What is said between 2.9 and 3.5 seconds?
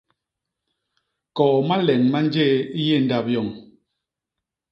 ndap yoñ.